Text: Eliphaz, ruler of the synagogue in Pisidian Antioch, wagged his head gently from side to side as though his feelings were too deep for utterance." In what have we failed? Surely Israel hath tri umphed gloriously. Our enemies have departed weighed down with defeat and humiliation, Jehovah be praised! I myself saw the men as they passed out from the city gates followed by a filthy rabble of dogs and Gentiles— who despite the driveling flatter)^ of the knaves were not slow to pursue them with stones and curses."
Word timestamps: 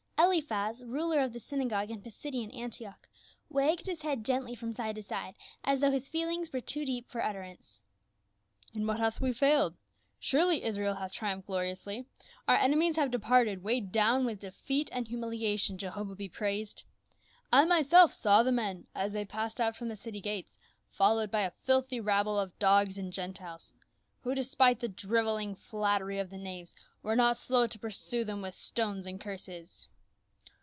Eliphaz, 0.33 0.85
ruler 0.85 1.19
of 1.19 1.33
the 1.33 1.41
synagogue 1.41 1.89
in 1.91 2.01
Pisidian 2.01 2.51
Antioch, 2.51 3.09
wagged 3.49 3.85
his 3.87 4.01
head 4.03 4.23
gently 4.23 4.55
from 4.55 4.71
side 4.71 4.95
to 4.95 5.03
side 5.03 5.35
as 5.65 5.81
though 5.81 5.91
his 5.91 6.07
feelings 6.07 6.53
were 6.53 6.61
too 6.61 6.85
deep 6.85 7.09
for 7.09 7.21
utterance." 7.23 7.81
In 8.75 8.87
what 8.87 8.99
have 8.99 9.19
we 9.19 9.33
failed? 9.33 9.75
Surely 10.19 10.63
Israel 10.63 10.93
hath 10.95 11.11
tri 11.13 11.33
umphed 11.35 11.47
gloriously. 11.47 12.05
Our 12.47 12.55
enemies 12.55 12.95
have 12.95 13.11
departed 13.11 13.61
weighed 13.63 13.91
down 13.91 14.23
with 14.23 14.39
defeat 14.39 14.89
and 14.93 15.05
humiliation, 15.07 15.77
Jehovah 15.77 16.15
be 16.15 16.29
praised! 16.29 16.85
I 17.51 17.65
myself 17.65 18.13
saw 18.13 18.41
the 18.43 18.53
men 18.53 18.85
as 18.95 19.11
they 19.13 19.25
passed 19.25 19.59
out 19.59 19.75
from 19.75 19.89
the 19.89 19.95
city 19.97 20.21
gates 20.21 20.57
followed 20.87 21.29
by 21.31 21.41
a 21.41 21.51
filthy 21.63 21.99
rabble 21.99 22.39
of 22.39 22.57
dogs 22.57 22.97
and 22.97 23.11
Gentiles— 23.11 23.73
who 24.23 24.33
despite 24.35 24.79
the 24.79 24.87
driveling 24.87 25.55
flatter)^ 25.55 26.21
of 26.21 26.29
the 26.29 26.37
knaves 26.37 26.73
were 27.03 27.17
not 27.17 27.35
slow 27.37 27.67
to 27.67 27.79
pursue 27.79 28.23
them 28.23 28.41
with 28.41 28.55
stones 28.55 29.05
and 29.07 29.19
curses." 29.19 29.89